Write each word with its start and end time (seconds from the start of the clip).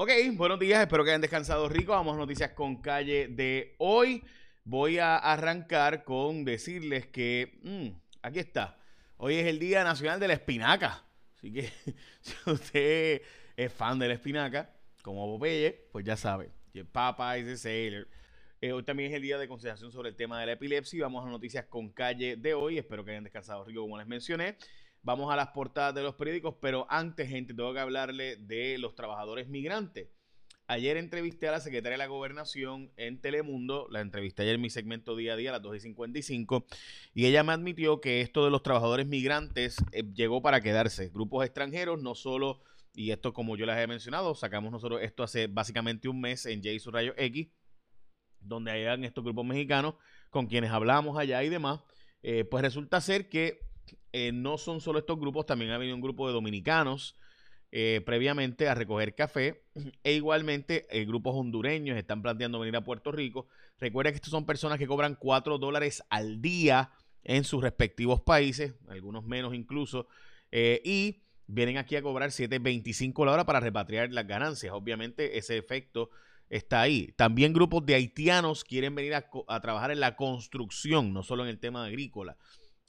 Ok, 0.00 0.10
buenos 0.34 0.60
días, 0.60 0.80
espero 0.80 1.02
que 1.02 1.10
hayan 1.10 1.20
descansado 1.20 1.68
rico. 1.68 1.90
Vamos 1.90 2.14
a 2.14 2.18
noticias 2.18 2.52
con 2.52 2.80
calle 2.80 3.26
de 3.26 3.74
hoy. 3.78 4.22
Voy 4.62 4.98
a 4.98 5.16
arrancar 5.16 6.04
con 6.04 6.44
decirles 6.44 7.08
que 7.08 7.58
mm, 7.64 7.88
aquí 8.22 8.38
está. 8.38 8.78
Hoy 9.16 9.34
es 9.34 9.46
el 9.48 9.58
Día 9.58 9.82
Nacional 9.82 10.20
de 10.20 10.28
la 10.28 10.34
Espinaca. 10.34 11.04
Así 11.34 11.52
que 11.52 11.72
si 12.20 12.32
usted 12.48 13.22
es 13.56 13.72
fan 13.72 13.98
de 13.98 14.06
la 14.06 14.14
espinaca, 14.14 14.72
como 15.02 15.26
Popeye, 15.26 15.88
pues 15.90 16.04
ya 16.04 16.16
sabe. 16.16 16.52
Popeye 16.92 17.40
is 17.40 17.48
a 17.48 17.56
sailor. 17.56 18.06
Eh, 18.60 18.70
hoy 18.70 18.84
también 18.84 19.10
es 19.10 19.16
el 19.16 19.22
día 19.22 19.36
de 19.36 19.48
consideración 19.48 19.90
sobre 19.90 20.10
el 20.10 20.14
tema 20.14 20.38
de 20.38 20.46
la 20.46 20.52
epilepsia. 20.52 21.02
Vamos 21.02 21.26
a 21.26 21.28
noticias 21.28 21.64
con 21.64 21.88
calle 21.88 22.36
de 22.36 22.54
hoy. 22.54 22.78
Espero 22.78 23.04
que 23.04 23.10
hayan 23.10 23.24
descansado 23.24 23.64
rico, 23.64 23.80
como 23.80 23.98
les 23.98 24.06
mencioné. 24.06 24.58
Vamos 25.02 25.32
a 25.32 25.36
las 25.36 25.48
portadas 25.48 25.94
de 25.94 26.02
los 26.02 26.14
periódicos, 26.14 26.56
pero 26.60 26.86
antes, 26.90 27.28
gente, 27.28 27.54
tengo 27.54 27.72
que 27.72 27.80
hablarle 27.80 28.36
de 28.36 28.78
los 28.78 28.94
trabajadores 28.94 29.48
migrantes. 29.48 30.08
Ayer 30.70 30.98
entrevisté 30.98 31.48
a 31.48 31.52
la 31.52 31.60
secretaria 31.60 31.92
de 31.92 31.98
la 31.98 32.08
Gobernación 32.08 32.92
en 32.98 33.22
Telemundo, 33.22 33.88
la 33.90 34.02
entrevisté 34.02 34.42
ayer 34.42 34.56
en 34.56 34.60
mi 34.60 34.68
segmento 34.68 35.16
día 35.16 35.32
a 35.32 35.36
día 35.36 35.48
a 35.48 35.52
las 35.54 35.62
2 35.62 35.76
y 35.76 35.80
55, 35.80 36.66
y 37.14 37.24
ella 37.24 37.42
me 37.42 37.54
admitió 37.54 38.02
que 38.02 38.20
esto 38.20 38.44
de 38.44 38.50
los 38.50 38.62
trabajadores 38.62 39.06
migrantes 39.06 39.78
eh, 39.92 40.04
llegó 40.12 40.42
para 40.42 40.60
quedarse. 40.60 41.08
Grupos 41.08 41.46
extranjeros, 41.46 42.02
no 42.02 42.14
solo, 42.14 42.60
y 42.92 43.12
esto 43.12 43.32
como 43.32 43.56
yo 43.56 43.64
les 43.64 43.78
he 43.78 43.86
mencionado, 43.86 44.34
sacamos 44.34 44.70
nosotros 44.70 45.00
esto 45.00 45.22
hace 45.22 45.46
básicamente 45.46 46.06
un 46.06 46.20
mes 46.20 46.44
en 46.44 46.62
J 46.62 46.90
Rayo 46.90 47.14
X, 47.16 47.48
donde 48.38 48.70
hayan 48.70 49.04
estos 49.04 49.24
grupos 49.24 49.46
mexicanos 49.46 49.94
con 50.28 50.48
quienes 50.48 50.70
hablamos 50.70 51.16
allá 51.16 51.42
y 51.44 51.48
demás, 51.48 51.80
eh, 52.22 52.44
pues 52.44 52.62
resulta 52.62 53.00
ser 53.00 53.30
que 53.30 53.67
eh, 54.12 54.32
no 54.32 54.58
son 54.58 54.80
solo 54.80 54.98
estos 54.98 55.18
grupos, 55.18 55.46
también 55.46 55.70
ha 55.70 55.78
venido 55.78 55.94
un 55.94 56.02
grupo 56.02 56.26
de 56.26 56.32
dominicanos 56.32 57.16
eh, 57.70 58.00
previamente 58.06 58.68
a 58.68 58.74
recoger 58.74 59.14
café 59.14 59.62
e 60.02 60.14
igualmente 60.14 60.86
eh, 60.90 61.04
grupos 61.04 61.34
hondureños 61.36 61.98
están 61.98 62.22
planteando 62.22 62.58
venir 62.58 62.76
a 62.76 62.84
Puerto 62.84 63.12
Rico. 63.12 63.46
Recuerda 63.78 64.10
que 64.10 64.16
estos 64.16 64.30
son 64.30 64.46
personas 64.46 64.78
que 64.78 64.86
cobran 64.86 65.14
4 65.14 65.58
dólares 65.58 66.02
al 66.08 66.40
día 66.40 66.90
en 67.24 67.44
sus 67.44 67.62
respectivos 67.62 68.20
países, 68.20 68.74
algunos 68.88 69.24
menos 69.24 69.54
incluso, 69.54 70.08
y 70.50 71.24
vienen 71.46 71.76
aquí 71.76 71.96
a 71.96 72.02
cobrar 72.02 72.30
7.25 72.30 73.26
la 73.26 73.32
hora 73.32 73.44
para 73.44 73.60
repatriar 73.60 74.10
las 74.12 74.26
ganancias. 74.26 74.72
Obviamente 74.72 75.36
ese 75.36 75.58
efecto 75.58 76.10
está 76.48 76.80
ahí. 76.80 77.12
También 77.16 77.52
grupos 77.52 77.84
de 77.84 77.96
haitianos 77.96 78.64
quieren 78.64 78.94
venir 78.94 79.14
a 79.14 79.60
trabajar 79.60 79.90
en 79.90 80.00
la 80.00 80.16
construcción, 80.16 81.12
no 81.12 81.22
solo 81.22 81.42
en 81.42 81.50
el 81.50 81.58
tema 81.58 81.84
agrícola. 81.84 82.38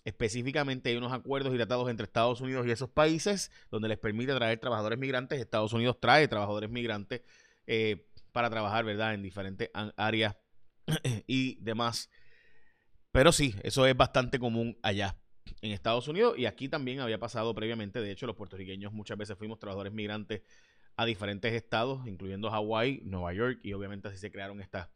Específicamente 0.06 0.90
hay 0.90 0.96
unos 0.96 1.12
acuerdos 1.12 1.54
y 1.54 1.58
tratados 1.58 1.90
entre 1.90 2.06
Estados 2.06 2.42
Unidos 2.42 2.66
y 2.66 2.72
esos 2.72 2.90
países 2.90 3.52
donde 3.70 3.90
les 3.90 3.98
permite 3.98 4.34
traer 4.34 4.60
trabajadores 4.60 4.98
migrantes. 4.98 5.40
Estados 5.40 5.74
Unidos 5.74 5.98
trae 6.00 6.28
trabajadores 6.28 6.70
migrantes 6.70 7.22
eh, 7.68 8.08
para 8.32 8.50
trabajar, 8.50 8.86
¿verdad? 8.86 9.14
En 9.14 9.22
diferentes 9.22 9.70
áreas 9.98 10.38
y 11.28 11.56
demás. 11.62 12.10
Pero 13.12 13.32
sí, 13.32 13.56
eso 13.64 13.86
es 13.86 13.96
bastante 13.96 14.40
común 14.40 14.78
allá 14.84 15.18
en 15.62 15.72
Estados 15.72 16.08
Unidos 16.08 16.38
y 16.38 16.46
aquí 16.46 16.70
también 16.70 17.00
había 17.00 17.20
pasado 17.20 17.54
previamente. 17.54 18.00
De 18.00 18.12
hecho, 18.12 18.28
los 18.28 18.36
puertorriqueños 18.36 18.94
muchas 18.94 19.18
veces 19.18 19.38
fuimos 19.38 19.60
trabajadores 19.60 19.94
migrantes 19.94 20.42
a 20.96 21.06
diferentes 21.06 21.54
estados, 21.54 22.06
incluyendo 22.08 22.50
Hawái, 22.50 23.02
Nueva 23.04 23.34
York 23.34 23.60
y 23.64 23.74
obviamente 23.74 24.08
así 24.10 24.18
se 24.18 24.32
crearon 24.32 24.62
estas 24.62 24.90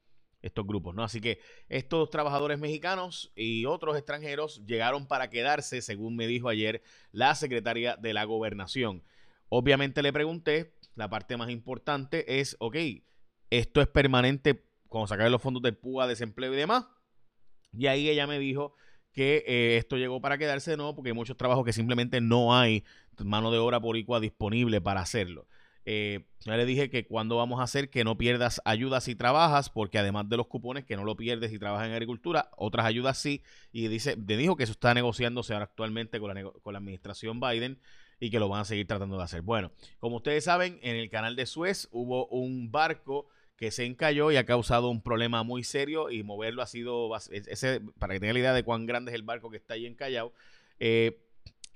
estos 0.44 0.68
grupos, 0.68 0.94
¿no? 0.94 1.04
Así 1.04 1.20
que 1.20 1.40
estos 1.70 2.10
trabajadores 2.12 2.60
mexicanos 2.60 3.32
y 3.36 3.66
otros 3.66 3.98
extranjeros 3.98 4.64
llegaron 4.68 5.08
para 5.08 5.30
quedarse, 5.30 5.82
según 5.82 6.16
me 6.16 6.28
dijo 6.28 6.50
ayer 6.50 6.84
la 7.12 7.34
secretaria 7.34 7.96
de 7.96 8.14
la 8.14 8.26
gobernación. 8.26 9.04
Obviamente 9.50 10.04
le 10.04 10.14
pregunté, 10.14 10.76
la 10.96 11.10
parte 11.10 11.38
más 11.38 11.50
importante 11.50 12.40
es, 12.40 12.56
ok, 12.60 12.76
esto 13.50 13.82
es 13.82 13.88
permanente 13.88 14.64
cuando 14.88 15.08
sacar 15.08 15.32
los 15.32 15.42
fondos 15.42 15.64
del 15.64 15.78
PUA, 15.78 16.08
desempleo 16.08 16.54
y 16.54 16.58
demás. 16.58 16.86
Y 17.72 17.88
ahí 17.88 18.10
ella 18.10 18.28
me 18.28 18.38
dijo 18.38 18.76
que 19.14 19.44
eh, 19.48 19.78
esto 19.78 19.98
llegó 19.98 20.22
para 20.22 20.38
quedarse 20.38 20.72
de 20.72 20.78
nuevo 20.78 20.96
porque 20.96 21.12
hay 21.12 21.16
muchos 21.16 21.38
trabajos 21.38 21.64
que 21.64 21.74
simplemente 21.74 22.20
no 22.20 22.56
hay 22.56 22.84
mano 23.24 23.52
de 23.52 23.60
obra 23.60 23.80
por 23.80 23.96
igual 23.96 24.22
disponible 24.22 24.82
para 24.82 25.02
hacerlo. 25.02 25.48
Eh, 25.86 26.26
ya 26.42 26.56
le 26.56 26.66
dije 26.66 26.90
que 26.90 27.06
cuando 27.06 27.38
vamos 27.38 27.60
a 27.60 27.64
hacer 27.64 27.90
que 27.90 28.04
no 28.04 28.18
pierdas 28.18 28.62
ayudas 28.66 29.04
si 29.04 29.16
trabajas, 29.16 29.70
porque 29.70 30.00
además 30.00 30.30
de 30.30 30.38
los 30.38 30.48
cupones, 30.48 30.86
que 30.86 30.96
no 30.96 31.04
lo 31.04 31.16
pierdes 31.16 31.52
si 31.52 31.60
trabajas 31.60 31.88
en 31.88 31.94
agricultura, 31.94 32.50
otras 32.58 32.86
ayudas 32.86 33.18
sí. 33.18 33.44
Y 33.72 33.88
dice, 33.88 34.16
me 34.16 34.38
dijo 34.38 34.56
que 34.56 34.64
eso 34.64 34.74
está 34.74 34.94
negociándose 34.94 35.54
ahora 35.54 35.66
actualmente 35.66 36.20
con 36.20 36.34
la, 36.34 36.44
con 36.44 36.74
la 36.74 36.80
administración 36.80 37.40
Biden 37.40 37.80
y 38.20 38.30
que 38.30 38.40
lo 38.40 38.48
van 38.48 38.62
a 38.62 38.66
seguir 38.66 38.88
tratando 38.88 39.18
de 39.18 39.24
hacer. 39.24 39.42
Bueno, 39.42 39.72
como 40.00 40.18
ustedes 40.18 40.46
saben, 40.46 40.80
en 40.82 40.96
el 40.96 41.10
canal 41.10 41.36
de 41.36 41.46
Suez 41.46 41.90
hubo 41.92 42.28
un 42.28 42.72
barco 42.72 43.28
que 43.58 43.72
se 43.72 43.86
encalló 43.86 44.32
y 44.32 44.38
ha 44.38 44.46
causado 44.46 44.90
un 44.90 45.02
problema 45.02 45.44
muy 45.44 45.64
serio 45.64 46.10
y 46.10 46.24
moverlo 46.24 46.62
ha 46.62 46.68
sido, 46.68 47.10
ese, 47.32 47.82
para 48.00 48.14
que 48.14 48.20
tengan 48.20 48.36
la 48.36 48.40
idea 48.40 48.54
de 48.54 48.64
cuán 48.64 48.86
grande 48.86 49.12
es 49.12 49.16
el 49.16 49.24
barco 49.24 49.50
que 49.50 49.58
está 49.58 49.76
ahí 49.76 49.86
encallado, 49.86 50.34
eh, 50.80 51.20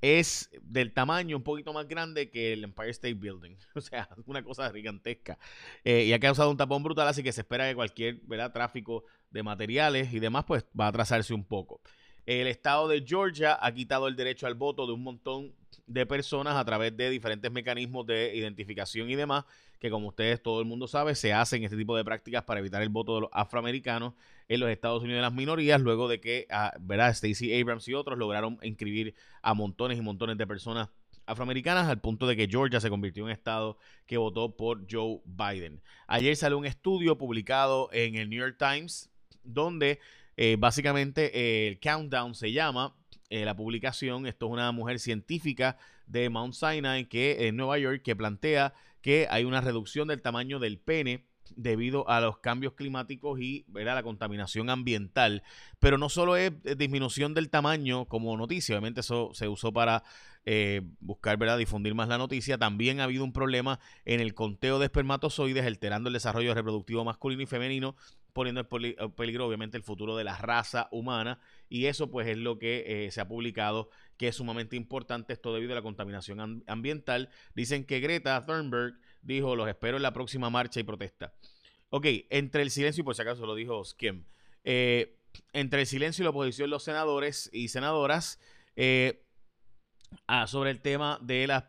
es 0.02 0.50
del 0.62 0.94
tamaño 0.94 1.38
un 1.38 1.44
poquito 1.44 1.74
más 1.74 1.88
grande 1.88 2.30
que 2.30 2.54
el 2.54 2.64
Empire 2.64 2.92
State 2.92 3.16
Building. 3.16 3.56
O 3.76 3.82
sea, 3.82 4.10
una 4.26 4.44
cosa 4.44 4.72
gigantesca. 4.72 5.38
Eh, 5.84 6.06
y 6.06 6.14
ha 6.14 6.20
causado 6.20 6.50
un 6.50 6.58
tapón 6.58 6.84
brutal, 6.84 7.08
así 7.08 7.24
que 7.24 7.32
se 7.32 7.42
espera 7.42 7.68
que 7.68 7.76
cualquier 7.76 8.20
¿verdad? 8.24 8.52
tráfico 8.52 9.06
de 9.30 9.44
materiales 9.44 10.14
y 10.14 10.20
demás, 10.20 10.46
pues 10.46 10.66
va 10.80 10.86
a 10.86 10.90
atrasarse 10.90 11.34
un 11.34 11.44
poco. 11.44 11.82
El 12.26 12.48
estado 12.48 12.88
de 12.88 13.04
Georgia 13.06 13.58
ha 13.62 13.74
quitado 13.74 14.08
el 14.08 14.16
derecho 14.16 14.48
al 14.48 14.56
voto 14.56 14.86
de 14.86 14.94
un 14.94 15.04
montón 15.04 15.54
de 15.86 16.06
personas 16.06 16.56
a 16.56 16.66
través 16.66 16.96
de 16.98 17.10
diferentes 17.10 17.50
mecanismos 17.52 18.06
de 18.06 18.36
identificación 18.36 19.10
y 19.10 19.16
demás, 19.16 19.46
que 19.80 19.90
como 19.90 20.08
ustedes, 20.08 20.42
todo 20.42 20.60
el 20.60 20.66
mundo 20.66 20.88
sabe, 20.88 21.16
se 21.16 21.34
hacen 21.34 21.64
este 21.64 21.78
tipo 21.78 21.96
de 21.96 22.04
prácticas 22.04 22.44
para 22.44 22.60
evitar 22.60 22.82
el 22.82 22.90
voto 22.90 23.16
de 23.16 23.22
los 23.22 23.30
afroamericanos 23.34 24.14
en 24.48 24.60
los 24.60 24.70
Estados 24.70 25.04
Unidos 25.04 25.18
de 25.18 25.22
las 25.22 25.34
minorías, 25.34 25.82
luego 25.82 26.08
de 26.08 26.20
que, 26.20 26.48
ah, 26.50 26.74
¿verdad? 26.80 27.14
Stacey 27.14 27.60
Abrams 27.60 27.88
y 27.88 27.94
otros 27.94 28.18
lograron 28.18 28.58
inscribir 28.64 29.14
a 29.42 29.54
montones 29.54 29.98
y 29.98 30.02
montones 30.02 30.38
de 30.38 30.48
personas 30.48 30.90
afroamericanas 31.28 31.88
al 31.88 32.00
punto 32.00 32.26
de 32.26 32.36
que 32.36 32.48
Georgia 32.48 32.80
se 32.80 32.90
convirtió 32.90 33.26
en 33.26 33.32
estado 33.32 33.78
que 34.06 34.18
votó 34.18 34.56
por 34.56 34.88
Joe 34.90 35.22
Biden. 35.26 35.82
Ayer 36.08 36.36
salió 36.36 36.58
un 36.58 36.66
estudio 36.66 37.18
publicado 37.18 37.90
en 37.92 38.16
el 38.16 38.30
New 38.30 38.40
York 38.40 38.56
Times 38.58 39.10
donde 39.44 40.00
eh, 40.38 40.56
básicamente 40.58 41.68
el 41.68 41.80
countdown 41.80 42.34
se 42.34 42.52
llama 42.52 42.96
eh, 43.30 43.44
la 43.44 43.56
publicación. 43.56 44.26
Esto 44.26 44.48
es 44.48 44.52
una 44.54 44.72
mujer 44.72 45.00
científica 45.00 45.78
de 46.06 46.30
Mount 46.30 46.54
Sinai 46.54 47.06
que 47.06 47.48
en 47.48 47.58
Nueva 47.58 47.78
York 47.78 48.02
que 48.04 48.16
plantea 48.16 48.74
que 49.08 49.26
hay 49.30 49.46
una 49.46 49.62
reducción 49.62 50.10
del 50.10 50.22
tamaño 50.22 50.60
del 50.60 50.80
pene 50.80 51.24
debido 51.56 52.10
a 52.10 52.20
los 52.20 52.40
cambios 52.40 52.74
climáticos 52.74 53.40
y 53.40 53.66
la 53.74 54.04
contaminación 54.04 54.70
ambiental. 54.70 55.44
Pero 55.80 55.98
no 55.98 56.10
solo 56.10 56.36
es 56.36 56.52
disminución 56.78 57.34
del 57.34 57.50
tamaño 57.50 58.04
como 58.04 58.36
noticia, 58.36 58.76
obviamente 58.76 59.00
eso 59.00 59.30
se 59.34 59.48
usó 59.48 59.72
para 59.72 60.04
eh, 60.44 60.82
buscar 61.00 61.38
¿verdad? 61.38 61.58
difundir 61.58 61.96
más 61.96 62.10
la 62.10 62.18
noticia. 62.18 62.58
También 62.58 63.00
ha 63.00 63.06
habido 63.06 63.24
un 63.24 63.32
problema 63.32 63.80
en 64.04 64.20
el 64.20 64.34
conteo 64.34 64.78
de 64.78 64.88
espermatozoides, 64.88 65.66
alterando 65.66 66.10
el 66.10 66.14
desarrollo 66.14 66.54
reproductivo 66.54 67.06
masculino 67.06 67.42
y 67.42 67.46
femenino, 67.46 67.96
poniendo 68.34 68.60
en 68.70 69.12
peligro 69.14 69.48
obviamente 69.48 69.78
el 69.78 69.84
futuro 69.84 70.18
de 70.18 70.26
la 70.26 70.36
raza 70.36 70.90
humana. 70.92 71.40
Y 71.70 71.86
eso 71.86 72.10
pues 72.10 72.28
es 72.28 72.38
lo 72.38 72.58
que 72.58 73.06
eh, 73.06 73.12
se 73.12 73.22
ha 73.22 73.28
publicado, 73.28 73.90
que 74.18 74.30
es 74.30 74.36
sumamente 74.36 74.76
importante, 74.76 75.34
esto 75.34 75.54
debido 75.54 75.74
a 75.74 75.76
la 75.76 75.82
contaminación 75.82 76.64
ambiental. 76.68 77.30
Dicen 77.56 77.86
que 77.86 78.00
Greta 78.00 78.46
Thunberg 78.46 78.96
dijo, 79.22 79.56
los 79.56 79.68
espero 79.68 79.98
en 79.98 80.04
la 80.04 80.14
próxima 80.14 80.50
marcha 80.50 80.80
y 80.80 80.84
protesta. 80.84 81.34
Ok, 81.90 82.06
entre 82.30 82.62
el 82.62 82.72
silencio, 82.72 83.04
por 83.04 83.16
si 83.16 83.22
acaso 83.22 83.46
lo 83.46 83.56
dijo 83.56 83.84
Skim, 83.84 84.26
eh, 84.64 85.18
entre 85.54 85.82
el 85.82 85.88
silencio 85.88 86.24
y 86.24 86.26
la 86.26 86.32
oposición, 86.32 86.70
los 86.70 86.84
senadores 86.84 87.50
y 87.54 87.68
senadoras, 87.68 88.40
eh, 88.76 89.24
ah, 90.28 90.48
sobre 90.48 90.72
el 90.72 90.82
tema 90.82 91.20
de 91.22 91.48
las 91.48 91.66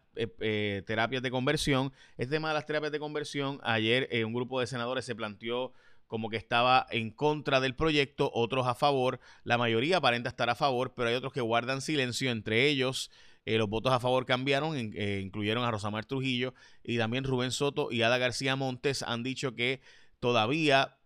terapias 0.87 1.23
de 1.23 1.31
conversión. 1.31 1.93
Este 2.17 2.37
tema 2.37 2.49
de 2.49 2.55
las 2.55 2.67
terapias 2.67 2.91
de 2.91 2.99
conversión, 2.99 3.61
ayer 3.63 4.09
un 4.25 4.33
grupo 4.33 4.59
de 4.59 4.67
senadores 4.67 5.05
se 5.05 5.15
planteó 5.15 5.73
como 6.09 6.29
que 6.29 6.37
estaba 6.37 6.87
en 6.91 7.13
contra 7.13 7.61
del 7.61 7.77
proyecto, 7.77 8.31
otros 8.35 8.67
a 8.67 8.75
favor, 8.75 9.21
la 9.45 9.59
mayoría 9.59 9.99
aparenta 9.99 10.29
estar 10.29 10.51
a 10.51 10.57
favor, 10.57 10.95
pero 10.97 11.11
hay 11.11 11.15
otros 11.15 11.33
que 11.33 11.41
guardan 11.41 11.81
silencio, 11.81 12.31
entre 12.33 12.67
ellos 12.67 13.11
eh, 13.49 13.57
los 13.57 13.71
votos 13.71 13.95
a 13.95 13.99
favor 13.99 14.27
cambiaron, 14.27 14.77
eh, 14.77 15.21
incluyeron 15.23 15.65
a 15.65 15.71
Rosamar 15.71 16.05
Trujillo 16.05 16.53
y 16.83 16.99
también 16.99 17.25
Rubén 17.25 17.51
Soto 17.51 17.89
y 17.91 18.03
Ada 18.03 18.19
García 18.19 18.57
Montes 18.57 19.03
han 19.03 19.23
dicho 19.23 19.55
que 19.55 19.81
todavía 20.21 20.99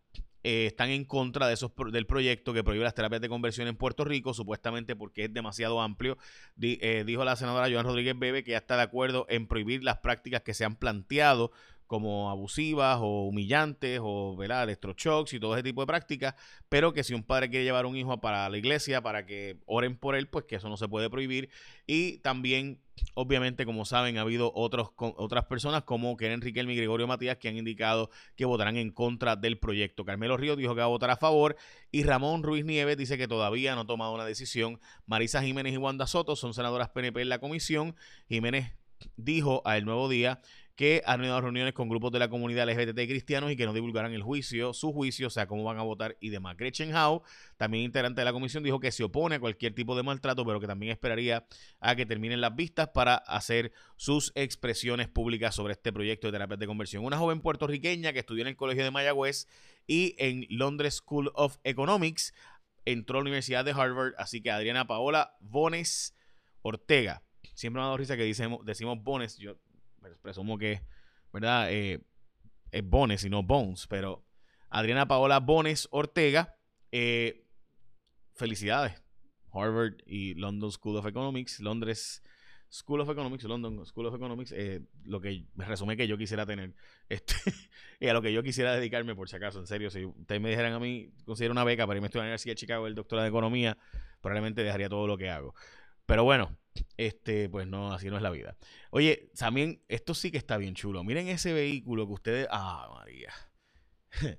eh, 0.42 0.66
están 0.66 0.90
en 0.90 1.04
contra 1.04 1.46
de 1.46 1.54
esos 1.54 1.70
del 1.92 2.04
proyecto 2.04 2.52
que 2.52 2.64
prohíbe 2.64 2.82
las 2.82 2.96
terapias 2.96 3.20
de 3.20 3.28
conversión 3.28 3.68
en 3.68 3.76
Puerto 3.76 4.04
Rico, 4.04 4.34
supuestamente 4.34 4.96
porque 4.96 5.26
es 5.26 5.32
demasiado 5.32 5.80
amplio. 5.80 6.18
dijo 6.56 7.24
la 7.24 7.36
senadora 7.36 7.70
Joan 7.70 7.86
Rodríguez 7.86 8.18
Bebe 8.18 8.42
que 8.42 8.50
ya 8.50 8.58
está 8.58 8.76
de 8.76 8.82
acuerdo 8.82 9.24
en 9.28 9.46
prohibir 9.46 9.84
las 9.84 9.98
prácticas 9.98 10.42
que 10.42 10.52
se 10.52 10.64
han 10.64 10.74
planteado 10.74 11.52
como 11.92 12.30
abusivas 12.30 13.00
o 13.02 13.26
humillantes 13.26 14.00
o 14.02 14.34
¿verdad? 14.34 14.62
electroshocks 14.62 15.34
y 15.34 15.38
todo 15.38 15.52
ese 15.52 15.62
tipo 15.62 15.82
de 15.82 15.86
prácticas, 15.86 16.34
pero 16.70 16.94
que 16.94 17.04
si 17.04 17.12
un 17.12 17.22
padre 17.22 17.50
quiere 17.50 17.66
llevar 17.66 17.84
un 17.84 17.94
hijo 17.98 18.18
para 18.18 18.48
la 18.48 18.56
iglesia 18.56 19.02
para 19.02 19.26
que 19.26 19.58
oren 19.66 19.98
por 19.98 20.16
él, 20.16 20.26
pues 20.26 20.46
que 20.46 20.56
eso 20.56 20.70
no 20.70 20.78
se 20.78 20.88
puede 20.88 21.10
prohibir. 21.10 21.50
Y 21.86 22.16
también, 22.20 22.80
obviamente, 23.12 23.66
como 23.66 23.84
saben, 23.84 24.16
ha 24.16 24.22
habido 24.22 24.52
otros, 24.54 24.92
otras 24.96 25.44
personas 25.44 25.82
como 25.82 26.16
Keren 26.16 26.40
Riquelme 26.40 26.72
y 26.72 26.76
Gregorio 26.76 27.06
Matías 27.06 27.36
que 27.36 27.50
han 27.50 27.58
indicado 27.58 28.08
que 28.36 28.46
votarán 28.46 28.78
en 28.78 28.90
contra 28.90 29.36
del 29.36 29.58
proyecto. 29.58 30.06
Carmelo 30.06 30.38
Ríos 30.38 30.56
dijo 30.56 30.74
que 30.74 30.80
va 30.80 30.86
a 30.86 30.88
votar 30.88 31.10
a 31.10 31.18
favor 31.18 31.56
y 31.90 32.04
Ramón 32.04 32.42
Ruiz 32.42 32.64
Nieves 32.64 32.96
dice 32.96 33.18
que 33.18 33.28
todavía 33.28 33.74
no 33.74 33.82
ha 33.82 33.86
tomado 33.86 34.14
una 34.14 34.24
decisión. 34.24 34.80
Marisa 35.04 35.42
Jiménez 35.42 35.74
y 35.74 35.76
Wanda 35.76 36.06
Soto 36.06 36.36
son 36.36 36.54
senadoras 36.54 36.88
PNP 36.88 37.20
en 37.20 37.28
la 37.28 37.38
comisión. 37.38 37.96
Jiménez 38.30 38.72
dijo 39.16 39.60
a 39.66 39.76
El 39.76 39.84
Nuevo 39.84 40.08
Día 40.08 40.40
que 40.74 41.02
han 41.04 41.18
tenido 41.20 41.40
reuniones 41.40 41.74
con 41.74 41.88
grupos 41.88 42.12
de 42.12 42.18
la 42.18 42.28
comunidad 42.28 42.68
LGBT 42.68 42.96
cristianos 43.06 43.52
y 43.52 43.56
que 43.56 43.66
no 43.66 43.72
divulgarán 43.72 44.12
el 44.12 44.22
juicio, 44.22 44.72
su 44.72 44.92
juicio, 44.92 45.26
o 45.26 45.30
sea, 45.30 45.46
cómo 45.46 45.64
van 45.64 45.78
a 45.78 45.82
votar 45.82 46.16
y 46.20 46.30
demás. 46.30 46.56
Gretchen 46.56 46.94
Howe, 46.94 47.22
también 47.56 47.84
integrante 47.84 48.20
de 48.20 48.24
la 48.24 48.32
comisión, 48.32 48.62
dijo 48.62 48.80
que 48.80 48.90
se 48.90 49.04
opone 49.04 49.36
a 49.36 49.40
cualquier 49.40 49.74
tipo 49.74 49.94
de 49.96 50.02
maltrato, 50.02 50.44
pero 50.46 50.60
que 50.60 50.66
también 50.66 50.92
esperaría 50.92 51.46
a 51.80 51.94
que 51.94 52.06
terminen 52.06 52.40
las 52.40 52.54
vistas 52.54 52.88
para 52.88 53.16
hacer 53.16 53.72
sus 53.96 54.32
expresiones 54.34 55.08
públicas 55.08 55.54
sobre 55.54 55.72
este 55.72 55.92
proyecto 55.92 56.28
de 56.28 56.32
terapia 56.32 56.56
de 56.56 56.66
conversión. 56.66 57.04
Una 57.04 57.18
joven 57.18 57.40
puertorriqueña 57.40 58.12
que 58.12 58.20
estudió 58.20 58.42
en 58.42 58.48
el 58.48 58.56
Colegio 58.56 58.84
de 58.84 58.90
Mayagüez 58.90 59.46
y 59.86 60.14
en 60.18 60.46
Londres 60.48 60.96
School 60.96 61.30
of 61.34 61.58
Economics 61.64 62.32
entró 62.84 63.18
a 63.18 63.20
la 63.20 63.22
Universidad 63.22 63.64
de 63.64 63.72
Harvard, 63.72 64.14
así 64.18 64.40
que 64.40 64.50
Adriana 64.50 64.86
Paola 64.86 65.36
Bones 65.40 66.16
Ortega. 66.62 67.22
Siempre 67.54 67.78
me 67.78 67.82
ha 67.82 67.86
dado 67.86 67.96
risa 67.98 68.16
que 68.16 68.24
decimos, 68.24 69.02
Bones, 69.02 69.38
presumo 70.22 70.58
que, 70.58 70.82
¿verdad? 71.32 71.72
Eh, 71.72 72.00
es 72.70 72.88
Bones 72.88 73.24
y 73.24 73.30
no 73.30 73.42
Bones, 73.42 73.86
pero 73.86 74.24
Adriana 74.70 75.06
Paola 75.06 75.40
Bones 75.40 75.88
Ortega, 75.90 76.56
eh, 76.90 77.46
felicidades. 78.34 79.02
Harvard 79.52 79.96
y 80.06 80.34
London 80.34 80.72
School 80.72 80.96
of 80.96 81.06
Economics, 81.06 81.60
Londres 81.60 82.22
School 82.70 83.00
of 83.00 83.10
Economics, 83.10 83.44
London 83.44 83.84
School 83.84 84.06
of 84.06 84.14
Economics, 84.14 84.52
eh, 84.52 84.80
lo 85.04 85.20
que 85.20 85.44
me 85.54 85.66
resume 85.66 85.96
que 85.96 86.08
yo 86.08 86.16
quisiera 86.16 86.46
tener, 86.46 86.74
este, 87.08 87.34
y 88.00 88.08
a 88.08 88.14
lo 88.14 88.22
que 88.22 88.32
yo 88.32 88.42
quisiera 88.42 88.74
dedicarme, 88.74 89.14
por 89.14 89.28
si 89.28 89.36
acaso, 89.36 89.60
en 89.60 89.66
serio, 89.66 89.90
si 89.90 90.06
ustedes 90.06 90.40
me 90.40 90.48
dijeran 90.48 90.72
a 90.72 90.78
mí, 90.78 91.12
considero 91.26 91.52
una 91.52 91.64
beca 91.64 91.86
para 91.86 91.98
irme 91.98 92.06
a 92.06 92.08
estudiar 92.08 92.24
en 92.24 92.28
la 92.28 92.30
Universidad 92.30 92.52
de 92.52 92.56
Chicago, 92.56 92.86
el 92.86 92.94
doctorado 92.94 93.24
de 93.24 93.28
Economía, 93.28 93.76
probablemente 94.22 94.62
dejaría 94.62 94.88
todo 94.88 95.06
lo 95.06 95.18
que 95.18 95.28
hago. 95.28 95.54
Pero 96.06 96.24
bueno, 96.24 96.56
este, 96.96 97.48
pues 97.48 97.66
no, 97.66 97.92
así 97.92 98.08
no 98.08 98.16
es 98.16 98.22
la 98.22 98.30
vida. 98.30 98.56
Oye, 98.90 99.30
también, 99.36 99.82
esto 99.88 100.14
sí 100.14 100.30
que 100.30 100.38
está 100.38 100.56
bien 100.56 100.74
chulo. 100.74 101.04
Miren 101.04 101.28
ese 101.28 101.52
vehículo 101.52 102.06
que 102.06 102.12
ustedes. 102.12 102.48
Ah, 102.50 102.90
María. 102.94 103.32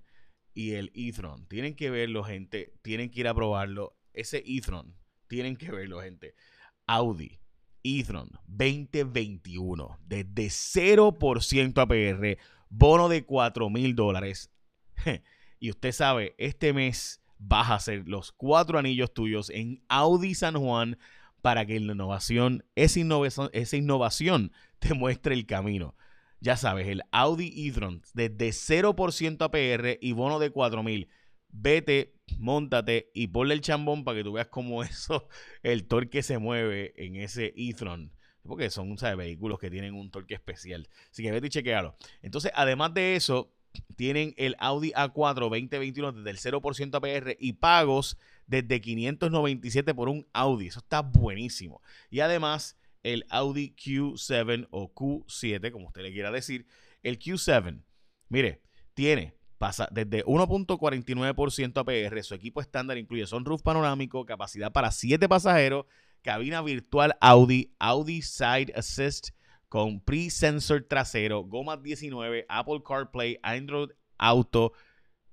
y 0.54 0.72
el 0.74 0.92
e-tron. 0.96 1.48
Tienen 1.48 1.76
que 1.76 1.90
verlo, 1.90 2.24
gente. 2.24 2.74
Tienen 2.82 3.10
que 3.10 3.22
ir 3.22 3.28
a 3.28 3.34
probarlo. 3.34 3.98
Ese 4.14 4.44
e-tron. 4.46 4.96
Tienen 5.28 5.56
que 5.56 5.72
verlo, 5.72 6.02
gente. 6.02 6.36
Audi 6.88 7.40
e-tron 7.84 8.30
2021. 8.48 10.00
Desde 10.06 10.48
0% 10.48 11.78
APR. 11.78 12.38
Bono 12.70 13.10
de 13.10 13.26
4 13.26 13.70
mil 13.70 13.96
dólares. 13.96 14.52
y 15.60 15.70
usted 15.70 15.92
sabe, 15.92 16.36
este 16.38 16.74
mes 16.74 17.22
vas 17.38 17.70
a 17.70 17.76
hacer 17.76 18.08
los 18.08 18.32
cuatro 18.32 18.80
anillos 18.80 19.14
tuyos 19.14 19.50
en 19.50 19.84
Audi 19.90 20.34
San 20.34 20.56
Juan 20.56 20.98
para 21.44 21.66
que 21.66 21.78
la 21.78 21.92
innovación, 21.92 22.64
esa 22.76 23.02
innovación, 23.02 23.50
esa 23.52 23.76
innovación 23.76 24.54
te 24.80 24.94
muestre 24.94 25.36
el 25.36 25.46
camino. 25.46 25.94
Ya 26.40 26.56
sabes, 26.56 26.88
el 26.88 27.02
Audi 27.12 27.68
e-tron 27.68 28.02
desde 28.14 28.50
0% 28.50 29.42
APR 29.42 29.98
y 30.02 30.14
bono 30.14 30.40
de 30.40 30.52
4000. 30.52 31.10
Vete, 31.50 32.16
montate 32.40 33.12
y 33.14 33.28
ponle 33.28 33.56
el 33.56 33.62
chambón 33.62 34.06
para 34.06 34.18
que 34.18 34.24
tú 34.24 34.32
veas 34.32 34.48
cómo 34.48 34.84
eso, 34.86 35.28
el 35.64 35.86
torque 35.86 36.24
se 36.24 36.38
mueve 36.38 36.94
en 36.96 37.18
ese 37.18 37.54
e-tron. 37.58 38.14
Porque 38.44 38.70
son 38.70 38.98
¿sabes? 38.98 39.18
vehículos 39.18 39.60
que 39.60 39.70
tienen 39.70 39.96
un 39.96 40.12
torque 40.12 40.36
especial. 40.36 40.88
Así 41.12 41.24
que 41.24 41.32
vete 41.32 41.48
y 41.48 41.50
chequealo. 41.50 41.98
Entonces, 42.22 42.54
además 42.56 42.94
de 42.94 43.18
eso, 43.18 43.54
tienen 43.98 44.34
el 44.38 44.56
Audi 44.60 44.94
A4 44.94 45.50
2021 45.50 46.14
desde 46.14 46.30
el 46.30 46.38
0% 46.38 46.96
APR 46.96 47.36
y 47.38 47.54
pagos 47.54 48.18
desde 48.48 48.82
597 48.82 49.94
por 49.94 50.10
un 50.10 50.28
Audi. 50.34 50.68
Eso 50.68 50.80
está 50.80 51.02
buenísimo. 51.02 51.82
Y 52.10 52.20
además, 52.20 52.78
el 53.04 53.26
Audi 53.30 53.76
Q7 53.76 54.68
o 54.72 54.94
Q7, 54.94 55.72
como 55.72 55.88
usted 55.88 56.02
le 56.04 56.14
quiera 56.14 56.32
decir, 56.32 56.66
el 57.02 57.20
Q7, 57.20 57.82
mire, 58.30 58.62
tiene 58.94 59.36
pasa 59.58 59.88
desde 59.92 60.26
1.49% 60.26 61.78
APR. 61.78 62.24
Su 62.24 62.36
equipo 62.36 62.60
estándar 62.60 62.98
incluye 62.98 63.26
sunroof 63.26 63.62
panorámico, 63.62 64.26
capacidad 64.26 64.74
para 64.74 64.92
7 64.92 65.30
pasajeros, 65.30 65.86
cabina 66.22 66.62
virtual 66.62 67.16
Audi, 67.22 67.74
Audi 67.80 68.22
Side 68.22 68.74
Assist 68.76 69.30
con 69.70 70.02
pre-sensor 70.02 70.84
trasero, 70.84 71.46
goma 71.46 71.78
19, 71.78 72.46
Apple 72.50 72.82
CarPlay, 72.86 73.40
Android 73.42 73.90
Auto. 74.18 74.74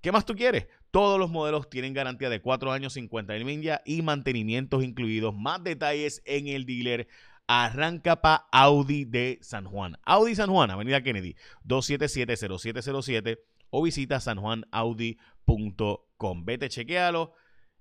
¿Qué 0.01 0.13
más 0.13 0.25
tú 0.25 0.35
quieres? 0.35 0.67
Todos 0.91 1.19
los 1.19 1.31
modelos 1.31 1.71
tienen 1.71 1.95
garantía 1.95 2.29
de 2.31 2.41
4 2.41 2.73
años, 2.73 2.95
50 2.95 3.35
mil 3.35 3.45
millas 3.45 3.81
y 3.85 4.03
mantenimientos 4.03 4.83
incluidos. 4.83 5.35
Más 5.35 5.63
detalles 5.63 6.23
en 6.25 6.49
el 6.49 6.67
dealer. 6.67 7.07
Arranca 7.47 8.21
para 8.21 8.47
Audi 8.53 9.05
de 9.05 9.39
San 9.43 9.65
Juan. 9.65 9.97
Audi 10.05 10.35
San 10.37 10.51
Juan, 10.51 10.71
Avenida 10.71 11.03
Kennedy, 11.03 11.35
277-0707 11.65 13.39
o 13.71 13.83
visita 13.83 14.21
sanjuanaudi.com. 14.21 16.45
Vete, 16.45 16.69
chequealo 16.69 17.33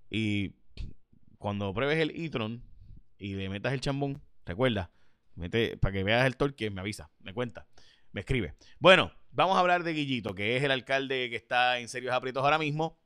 y 0.09 0.55
cuando 1.37 1.73
pruebes 1.73 1.99
el 1.99 2.11
e-tron 2.11 2.63
y 3.17 3.35
le 3.35 3.49
metas 3.49 3.73
el 3.73 3.81
chambón, 3.81 4.21
recuerda, 4.45 4.91
mete 5.35 5.75
para 5.77 5.93
que 5.93 6.03
veas 6.03 6.25
el 6.25 6.37
torque, 6.37 6.69
me 6.69 6.81
avisa, 6.81 7.09
me 7.19 7.33
cuenta, 7.33 7.67
me 8.11 8.21
escribe. 8.21 8.55
Bueno, 8.79 9.11
Vamos 9.31 9.57
a 9.57 9.59
hablar 9.59 9.83
de 9.83 9.93
Guillito, 9.93 10.33
que 10.33 10.57
es 10.57 10.63
el 10.63 10.71
alcalde 10.71 11.29
que 11.29 11.35
está 11.35 11.79
en 11.79 11.87
serios 11.87 12.13
aprietos 12.13 12.43
ahora 12.43 12.57
mismo. 12.57 12.99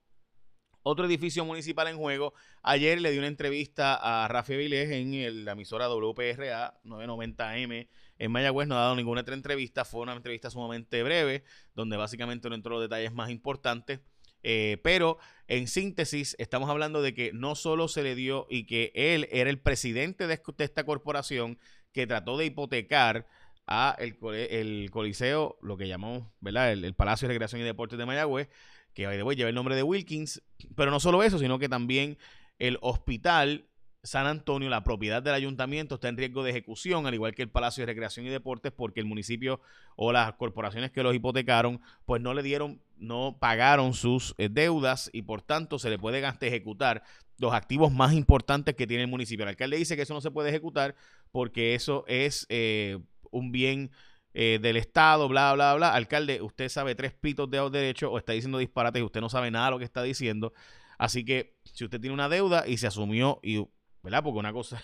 Otro 0.81 1.06
edificio 1.06 1.44
municipal 1.44 1.88
en 1.88 1.98
juego. 1.98 2.34
Ayer 2.62 3.00
le 3.02 3.12
di 3.12 3.18
una 3.18 3.28
entrevista 3.28 3.96
a 3.96 4.28
Rafi 4.30 4.56
Vilés 4.56 4.90
en 4.92 5.46
la 5.46 5.52
emisora 5.52 5.90
WPRA 5.90 6.80
990M 6.86 7.88
en 8.20 8.31
Mayagüez. 8.31 8.68
No 8.68 8.78
ha 8.78 8.81
dado 8.81 8.96
ninguna 8.96 9.22
otra 9.22 9.36
entrevista. 9.36 9.84
Fue 9.84 10.02
una 10.02 10.14
entrevista 10.14 10.50
sumamente 10.50 11.04
breve, 11.04 11.44
donde 11.75 11.98
básicamente 11.98 12.50
no 12.50 12.56
entró 12.56 12.76
los 12.76 12.81
detalles 12.81 13.14
más 13.14 13.30
importantes. 13.30 14.00
Eh, 14.44 14.78
pero 14.81 15.18
en 15.48 15.68
síntesis, 15.68 16.36
estamos 16.40 16.69
hablando 16.69 17.02
de 17.02 17.14
que 17.14 17.31
no 17.34 17.56
solo 17.56 17.88
se 17.90 18.02
le 18.02 18.16
dio 18.16 18.48
y 18.50 18.66
que 18.66 18.92
él 18.96 19.28
era 19.31 19.50
el 19.50 19.60
presidente 19.60 20.28
de 20.28 20.42
esta 20.58 20.86
corporación 20.86 21.60
que 21.94 22.08
trató 22.08 22.38
de 22.38 22.45
hipotecar 22.45 23.28
a 23.68 23.96
el, 24.00 24.18
el 24.50 24.92
Coliseo, 24.92 25.58
lo 25.62 25.78
que 25.78 25.88
llamamos, 25.88 26.24
¿verdad? 26.42 26.72
El, 26.72 26.94
Palacio 26.94 27.28
de 27.28 27.34
Recreación 27.34 27.62
y 27.62 27.64
Deportes 27.64 27.98
de 27.98 28.06
Mayagüez, 28.06 28.50
que 28.94 29.04
lleva 29.04 29.50
el 29.50 29.56
nombre 29.56 29.76
de 29.76 29.84
Wilkins, 29.84 30.42
pero 30.76 30.92
no 30.92 31.00
solo 31.00 31.24
eso, 31.24 31.40
sino 31.40 31.60
que 31.60 31.70
también 31.70 32.18
el 32.60 32.78
Hospital 32.82 33.66
San 34.04 34.28
Antonio, 34.28 34.70
la 34.70 34.84
propiedad 34.84 35.24
del 35.24 35.34
ayuntamiento, 35.34 35.96
está 35.96 36.10
en 36.10 36.18
riesgo 36.18 36.44
de 36.44 36.50
ejecución, 36.50 37.08
al 37.08 37.14
igual 37.14 37.34
que 37.34 37.42
el 37.42 37.50
Palacio 37.50 37.84
de 37.84 37.86
Recreación 37.86 38.26
y 38.26 38.30
Deportes, 38.30 38.74
porque 38.74 39.00
el 39.00 39.06
municipio 39.06 39.62
o 39.96 40.12
las 40.12 40.34
corporaciones 40.34 40.92
que 40.92 41.04
los 41.04 41.16
hipotecaron, 41.16 41.80
pues 42.06 42.22
no 42.22 42.34
le 42.34 42.44
dieron, 42.44 42.82
no 42.98 43.38
pagaron 43.40 43.94
sus 43.94 44.36
eh, 44.38 44.50
deudas 44.52 45.10
y 45.14 45.22
por 45.22 45.42
tanto 45.42 45.80
se 45.80 45.90
le 45.90 45.98
puede 45.98 46.22
ejecutar 46.42 47.04
los 47.38 47.54
activos 47.54 47.94
más 47.94 48.14
importantes 48.14 48.76
que 48.76 48.88
tiene 48.88 49.04
el 49.04 49.10
municipio. 49.10 49.44
El 49.44 49.50
alcalde 49.50 49.78
dice 49.78 49.96
que 49.96 50.02
eso 50.02 50.14
no 50.14 50.22
se 50.22 50.32
puede 50.32 50.50
ejecutar 50.50 50.96
porque 51.32 51.74
eso 51.74 52.04
es 52.08 52.46
eh, 52.50 53.00
un 53.33 53.52
bien 53.52 53.92
eh, 54.33 54.59
del 54.61 54.78
Estado, 54.78 55.28
bla, 55.28 55.54
bla, 55.54 55.75
bla. 55.75 55.94
Alcalde, 55.94 56.42
usted 56.42 56.69
sabe 56.69 56.95
tres 56.95 57.13
pitos 57.13 57.49
de 57.49 57.69
derecho 57.69 58.11
o 58.11 58.18
está 58.18 58.33
diciendo 58.33 58.57
disparates 58.57 59.02
y 59.02 59.04
usted 59.04 59.21
no 59.21 59.30
sabe 59.30 59.52
nada 59.52 59.66
de 59.66 59.71
lo 59.71 59.80
que 59.80 59.85
está 59.85 60.02
diciendo. 60.02 60.54
Así 60.97 61.25
que 61.25 61.57
si 61.63 61.83
usted 61.83 61.99
tiene 61.99 62.13
una 62.13 62.30
deuda 62.30 62.66
y 62.68 62.78
se 62.78 62.87
asumió, 62.87 63.40
y, 63.44 63.63
¿verdad? 64.02 64.23
Porque 64.23 64.40
una 64.40 64.54
cosa, 64.54 64.81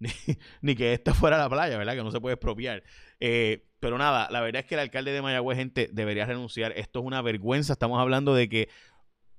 ni, 0.60 0.74
que 0.74 0.92
esta 0.92 1.14
fuera 1.14 1.38
la 1.38 1.48
playa, 1.48 1.76
¿verdad? 1.78 1.94
Que 1.94 2.02
no 2.02 2.10
se 2.10 2.20
puede 2.20 2.34
expropiar. 2.34 2.82
Eh, 3.20 3.66
pero 3.80 3.98
nada, 3.98 4.28
la 4.30 4.40
verdad 4.40 4.60
es 4.60 4.66
que 4.66 4.74
el 4.74 4.80
alcalde 4.80 5.12
de 5.12 5.22
Mayagüez, 5.22 5.58
gente, 5.58 5.88
debería 5.92 6.24
renunciar. 6.24 6.72
Esto 6.76 7.00
es 7.00 7.04
una 7.04 7.22
vergüenza. 7.22 7.72
Estamos 7.72 8.00
hablando 8.00 8.34
de 8.34 8.48
que 8.48 8.68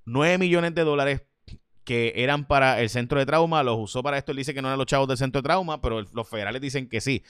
9 0.05 0.37
millones 0.37 0.75
de 0.75 0.83
dólares 0.83 1.23
que 1.83 2.13
eran 2.15 2.45
para 2.45 2.81
el 2.81 2.89
centro 2.89 3.19
de 3.19 3.25
trauma, 3.25 3.63
los 3.63 3.77
usó 3.77 4.03
para 4.03 4.17
esto. 4.17 4.31
Él 4.31 4.37
dice 4.37 4.53
que 4.53 4.61
no 4.61 4.67
eran 4.67 4.77
los 4.77 4.87
chavos 4.87 5.07
del 5.07 5.17
centro 5.17 5.41
de 5.41 5.47
trauma, 5.47 5.81
pero 5.81 6.01
los 6.01 6.29
federales 6.29 6.61
dicen 6.61 6.87
que 6.87 7.01
sí. 7.01 7.23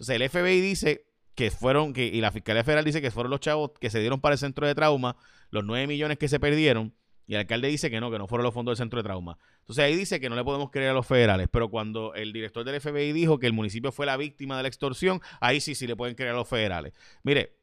Entonces 0.00 0.16
el 0.16 0.30
FBI 0.30 0.62
dice 0.62 1.04
que 1.34 1.50
fueron, 1.50 1.92
que, 1.92 2.06
y 2.06 2.22
la 2.22 2.32
Fiscalía 2.32 2.64
Federal 2.64 2.86
dice 2.86 3.02
que 3.02 3.10
fueron 3.10 3.28
los 3.28 3.40
chavos 3.40 3.72
que 3.78 3.90
se 3.90 4.00
dieron 4.00 4.18
para 4.22 4.32
el 4.32 4.38
centro 4.38 4.66
de 4.66 4.74
trauma, 4.74 5.14
los 5.50 5.62
9 5.62 5.86
millones 5.86 6.16
que 6.16 6.26
se 6.26 6.40
perdieron, 6.40 6.94
y 7.26 7.34
el 7.34 7.40
alcalde 7.40 7.68
dice 7.68 7.90
que 7.90 8.00
no, 8.00 8.10
que 8.10 8.18
no 8.18 8.26
fueron 8.26 8.44
los 8.44 8.54
fondos 8.54 8.72
del 8.72 8.82
centro 8.82 8.98
de 8.98 9.02
trauma. 9.02 9.36
Entonces 9.58 9.84
ahí 9.84 9.94
dice 9.94 10.18
que 10.18 10.30
no 10.30 10.36
le 10.36 10.42
podemos 10.42 10.70
creer 10.70 10.88
a 10.88 10.92
los 10.94 11.06
federales, 11.06 11.48
pero 11.52 11.68
cuando 11.68 12.14
el 12.14 12.32
director 12.32 12.64
del 12.64 12.80
FBI 12.80 13.12
dijo 13.12 13.38
que 13.38 13.46
el 13.46 13.52
municipio 13.52 13.92
fue 13.92 14.06
la 14.06 14.16
víctima 14.16 14.56
de 14.56 14.62
la 14.62 14.68
extorsión, 14.68 15.20
ahí 15.38 15.60
sí, 15.60 15.74
sí 15.74 15.86
le 15.86 15.96
pueden 15.96 16.14
creer 16.14 16.32
a 16.32 16.36
los 16.36 16.48
federales. 16.48 16.94
Mire, 17.22 17.58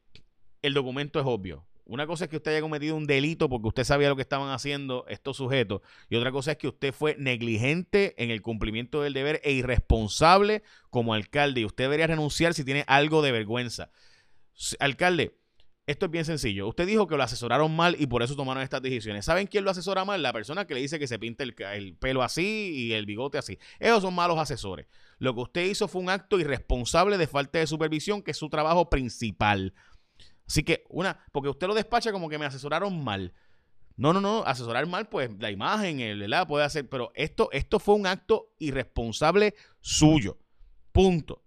el 0.61 0.75
documento 0.75 1.19
es 1.19 1.25
obvio. 1.25 1.65
Una 1.87 2.05
cosa 2.05 2.25
es 2.25 2.29
que 2.29 2.37
usted 2.37 2.51
haya 2.51 2.61
cometido 2.61 2.95
un 2.95 3.07
delito 3.07 3.47
porque 3.47 3.69
usted 3.69 3.83
sabía 3.85 4.09
lo 4.09 4.15
que 4.15 4.21
estaban 4.21 4.49
haciendo 4.49 5.05
estos 5.07 5.37
sujetos 5.37 5.81
y 6.09 6.17
otra 6.17 6.31
cosa 6.31 6.51
es 6.51 6.57
que 6.57 6.67
usted 6.67 6.93
fue 6.93 7.15
negligente 7.17 8.13
en 8.21 8.29
el 8.29 8.41
cumplimiento 8.41 9.01
del 9.01 9.13
deber 9.13 9.39
e 9.43 9.53
irresponsable 9.53 10.63
como 10.89 11.13
alcalde 11.13 11.61
y 11.61 11.65
usted 11.65 11.85
debería 11.85 12.07
renunciar 12.07 12.53
si 12.53 12.65
tiene 12.65 12.83
algo 12.87 13.21
de 13.21 13.31
vergüenza. 13.31 13.89
Alcalde, 14.79 15.37
esto 15.87 16.07
es 16.07 16.11
bien 16.11 16.25
sencillo. 16.25 16.67
Usted 16.67 16.85
dijo 16.85 17.07
que 17.07 17.15
lo 17.15 17.23
asesoraron 17.23 17.73
mal 17.73 17.95
y 17.97 18.07
por 18.07 18.21
eso 18.21 18.35
tomaron 18.35 18.61
estas 18.61 18.81
decisiones. 18.81 19.23
¿Saben 19.23 19.47
quién 19.47 19.63
lo 19.63 19.71
asesora 19.71 20.03
mal? 20.03 20.21
La 20.21 20.33
persona 20.33 20.67
que 20.67 20.73
le 20.73 20.81
dice 20.81 20.99
que 20.99 21.07
se 21.07 21.17
pinte 21.17 21.45
el, 21.45 21.95
pelo 21.95 22.23
así 22.23 22.73
y 22.75 22.91
el 22.91 23.05
bigote 23.05 23.37
así. 23.37 23.57
Esos 23.79 24.01
son 24.01 24.13
malos 24.13 24.37
asesores. 24.37 24.87
Lo 25.17 25.33
que 25.33 25.41
usted 25.41 25.65
hizo 25.65 25.87
fue 25.87 26.01
un 26.01 26.09
acto 26.09 26.37
irresponsable 26.39 27.17
de 27.17 27.25
falta 27.25 27.59
de 27.59 27.67
supervisión, 27.67 28.21
que 28.21 28.31
es 28.31 28.37
su 28.37 28.49
trabajo 28.49 28.89
principal. 28.89 29.73
Así 30.47 30.63
que, 30.63 30.85
una, 30.89 31.25
porque 31.31 31.49
usted 31.49 31.67
lo 31.67 31.73
despacha 31.73 32.11
como 32.11 32.29
que 32.29 32.37
me 32.37 32.45
asesoraron 32.45 33.03
mal. 33.03 33.33
No, 33.97 34.13
no, 34.13 34.21
no, 34.21 34.43
asesorar 34.45 34.85
mal, 34.85 35.09
pues 35.09 35.31
la 35.39 35.51
imagen, 35.51 35.99
el, 35.99 36.19
¿verdad? 36.19 36.47
Puede 36.47 36.63
hacer, 36.63 36.87
pero 36.87 37.11
esto, 37.15 37.49
esto 37.51 37.79
fue 37.79 37.95
un 37.95 38.05
acto 38.05 38.53
irresponsable 38.59 39.55
suyo. 39.81 40.37
Punto. 40.91 41.43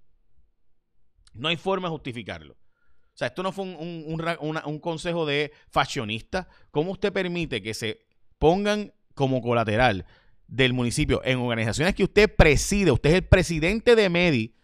No 1.32 1.48
hay 1.48 1.56
forma 1.56 1.88
de 1.88 1.92
justificarlo. 1.92 2.54
O 2.54 3.16
sea, 3.20 3.28
esto 3.28 3.42
no 3.42 3.52
fue 3.52 3.64
un, 3.64 4.78
consejo 4.80 5.26
de 5.26 5.52
fashionista. 5.68 6.48
¿Cómo 6.70 6.92
usted 6.92 7.12
permite 7.12 7.62
que 7.62 7.74
se 7.74 8.06
pongan 8.38 8.92
como 9.14 9.40
colateral 9.40 10.06
del 10.48 10.72
municipio 10.72 11.22
en 11.24 11.38
organizaciones 11.38 11.94
que 11.94 12.04
usted 12.04 12.34
preside? 12.34 12.90
Usted 12.90 13.10
es 13.10 13.16
el 13.16 13.26
presidente 13.26 13.94
de 13.94 14.08
Medi 14.08 14.54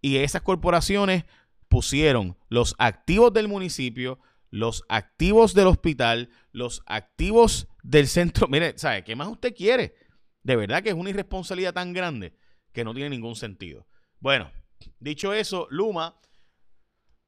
y 0.00 0.16
esas 0.16 0.42
corporaciones 0.42 1.24
pusieron 1.70 2.36
los 2.48 2.74
activos 2.78 3.32
del 3.32 3.48
municipio, 3.48 4.18
los 4.50 4.84
activos 4.88 5.54
del 5.54 5.68
hospital, 5.68 6.28
los 6.52 6.82
activos 6.84 7.68
del 7.82 8.08
centro. 8.08 8.48
Mire, 8.50 8.76
¿sabe 8.76 9.04
qué 9.04 9.16
más 9.16 9.28
usted 9.28 9.54
quiere? 9.54 9.94
De 10.42 10.56
verdad 10.56 10.82
que 10.82 10.90
es 10.90 10.94
una 10.94 11.10
irresponsabilidad 11.10 11.72
tan 11.72 11.92
grande 11.94 12.34
que 12.72 12.84
no 12.84 12.92
tiene 12.92 13.10
ningún 13.10 13.36
sentido. 13.36 13.86
Bueno, 14.18 14.50
dicho 14.98 15.32
eso, 15.32 15.68
Luma 15.70 16.20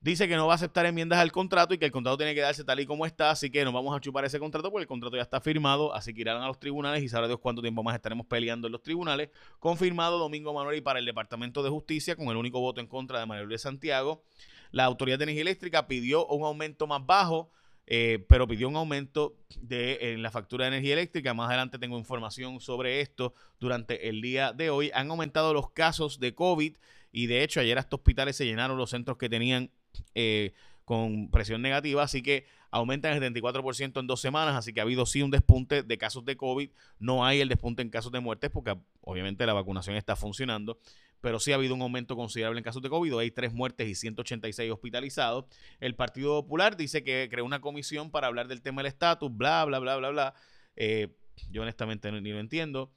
dice 0.03 0.27
que 0.29 0.37
no 0.37 0.47
va 0.47 0.55
a 0.55 0.57
aceptar 0.57 0.85
enmiendas 0.85 1.21
al 1.21 1.31
contrato 1.31 1.73
y 1.73 1.79
que 1.79 1.85
el 1.87 1.93
contrato 1.93 2.19
tiene 2.19 2.35
que 2.35 2.41
darse 2.41 2.65
tal 2.65 2.81
y 2.81 2.87
como 2.87 3.07
está, 3.07 3.31
así 3.31 3.51
que 3.51 3.65
nos 3.65 3.73
vamos 3.73 3.97
a 3.97 4.01
chupar 4.01 4.25
ese 4.25 4.39
contrato 4.39 4.71
porque 4.71 4.83
el 4.83 4.89
contrato 4.89 5.17
ya 5.17 5.23
está 5.23 5.41
firmado, 5.41 5.95
así 5.95 6.13
que 6.13 6.23
irán 6.23 6.43
a 6.43 6.49
los 6.49 6.59
tribunales 6.59 7.03
y 7.03 7.09
sabrá 7.09 7.29
Dios 7.29 7.39
cuánto 7.41 7.63
tiempo 7.63 7.83
más 7.83 7.95
estaremos 7.95 8.27
peleando 8.27 8.67
en 8.67 8.73
los 8.73 8.83
tribunales. 8.83 9.31
Confirmado 9.61 10.19
Domingo 10.19 10.53
Manuel 10.53 10.79
y 10.79 10.81
para 10.81 10.99
el 10.99 11.07
Departamento 11.07 11.63
de 11.63 11.71
Justicia 11.71 12.17
con 12.17 12.29
el 12.29 12.37
único 12.37 12.61
voto 12.61 12.81
en 12.81 12.89
contra 12.89 13.21
de 13.21 13.27
Manuel 13.27 13.49
de 13.49 13.59
Santiago. 13.59 14.25
La 14.73 14.85
Autoridad 14.85 15.19
de 15.19 15.25
Energía 15.25 15.43
Eléctrica 15.43 15.87
pidió 15.87 16.27
un 16.27 16.45
aumento 16.45 16.87
más 16.87 17.05
bajo, 17.07 17.51
eh, 17.87 18.25
pero 18.29 18.49
pidió 18.49 18.69
un 18.69 18.77
aumento 18.77 19.37
de, 19.61 20.17
la 20.19 20.31
factura 20.31 20.65
de 20.65 20.69
energía 20.69 20.95
eléctrica. 20.95 21.35
Más 21.35 21.49
adelante 21.49 21.79
tengo 21.79 21.99
información 21.99 22.61
sobre 22.61 23.01
esto 23.01 23.35
durante 23.61 24.09
el 24.09 24.21
día 24.21 24.53
de 24.53 24.71
hoy. 24.71 24.91
Han 24.95 25.11
aumentado 25.11 25.53
los 25.53 25.71
casos 25.71 26.19
de 26.19 26.35
COVID 26.35 26.77
y 27.13 27.27
de 27.27 27.45
hecho 27.45 27.61
ayer 27.61 27.77
estos 27.77 28.01
hospitales 28.01 28.35
se 28.37 28.47
llenaron 28.47 28.79
los 28.79 28.91
centros 28.91 29.19
que 29.19 29.29
tenían 29.29 29.71
eh, 30.15 30.53
con 30.85 31.31
presión 31.31 31.63
negativa, 31.63 32.03
así 32.03 32.23
que 32.23 32.47
aumentan 32.71 33.13
el 33.13 33.35
74% 33.35 34.01
en 34.01 34.07
dos 34.07 34.21
semanas, 34.21 34.57
así 34.57 34.73
que 34.73 34.81
ha 34.81 34.83
habido 34.83 35.07
sí 35.07 35.23
un 35.23 35.31
despunte 35.31 35.83
de 35.83 35.99
casos 35.99 36.25
de 36.25 36.37
COVID, 36.37 36.71
no 36.99 37.25
hay 37.25 37.41
el 37.41 37.49
despunte 37.49 37.83
en 37.83 37.91
casos 37.91 38.13
de 38.13 38.21
muertes 38.21 38.51
porque 38.51 38.77
obviamente 39.03 39.47
la 39.47 39.53
vacunación 39.53 39.97
está 39.97 40.17
funcionando, 40.17 40.79
pero 41.21 41.39
sí 41.39 41.53
ha 41.53 41.55
habido 41.55 41.75
un 41.75 41.83
aumento 41.83 42.17
considerable 42.17 42.59
en 42.59 42.65
casos 42.65 42.83
de 42.83 42.89
COVID, 42.89 43.19
hay 43.19 43.31
tres 43.31 43.53
muertes 43.53 43.89
y 43.89 43.95
186 43.95 44.73
hospitalizados. 44.73 45.45
El 45.81 45.95
Partido 45.95 46.43
Popular 46.43 46.77
dice 46.77 47.05
que 47.05 47.29
creó 47.31 47.45
una 47.45 47.61
comisión 47.61 48.11
para 48.11 48.27
hablar 48.27 48.49
del 48.49 48.61
tema 48.61 48.83
del 48.83 48.89
estatus, 48.89 49.35
bla, 49.35 49.65
bla, 49.65 49.79
bla, 49.79 49.97
bla, 49.97 50.11
bla. 50.11 50.35
Eh, 50.75 51.15
yo 51.51 51.63
honestamente 51.63 52.11
ni 52.11 52.31
lo 52.33 52.41
entiendo. 52.41 52.93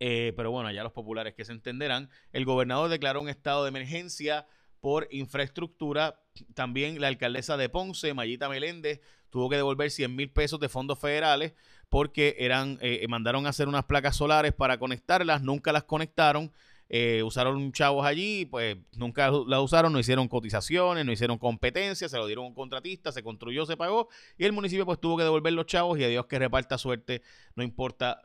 Eh, 0.00 0.32
pero 0.36 0.50
bueno, 0.50 0.70
ya 0.70 0.82
los 0.82 0.92
populares 0.92 1.34
que 1.34 1.44
se 1.44 1.52
entenderán. 1.52 2.10
El 2.32 2.44
gobernador 2.44 2.90
declaró 2.90 3.20
un 3.22 3.28
estado 3.28 3.62
de 3.64 3.68
emergencia 3.68 4.46
por 4.84 5.08
infraestructura. 5.10 6.20
También 6.52 7.00
la 7.00 7.08
alcaldesa 7.08 7.56
de 7.56 7.70
Ponce, 7.70 8.12
Mayita 8.12 8.50
Meléndez, 8.50 9.00
tuvo 9.30 9.48
que 9.48 9.56
devolver 9.56 9.90
100 9.90 10.14
mil 10.14 10.30
pesos 10.30 10.60
de 10.60 10.68
fondos 10.68 10.98
federales 10.98 11.54
porque 11.88 12.36
eran, 12.38 12.78
eh, 12.82 13.02
mandaron 13.08 13.46
a 13.46 13.48
hacer 13.48 13.66
unas 13.66 13.86
placas 13.86 14.14
solares 14.14 14.52
para 14.52 14.76
conectarlas, 14.78 15.40
nunca 15.40 15.72
las 15.72 15.84
conectaron. 15.84 16.52
Eh, 16.90 17.22
usaron 17.22 17.72
chavos 17.72 18.04
allí, 18.04 18.44
pues 18.44 18.76
nunca 18.94 19.30
las 19.46 19.60
usaron, 19.60 19.90
no 19.90 19.98
hicieron 19.98 20.28
cotizaciones, 20.28 21.06
no 21.06 21.12
hicieron 21.12 21.38
competencias, 21.38 22.10
se 22.10 22.18
lo 22.18 22.26
dieron 22.26 22.44
a 22.44 22.48
un 22.48 22.54
contratista, 22.54 23.10
se 23.10 23.22
construyó, 23.22 23.64
se 23.64 23.78
pagó 23.78 24.10
y 24.36 24.44
el 24.44 24.52
municipio 24.52 24.84
pues 24.84 25.00
tuvo 25.00 25.16
que 25.16 25.22
devolver 25.22 25.54
los 25.54 25.64
chavos 25.64 25.98
y 25.98 26.04
a 26.04 26.08
Dios 26.08 26.26
que 26.26 26.38
reparta 26.38 26.76
suerte, 26.76 27.22
no 27.56 27.62
importa 27.62 28.20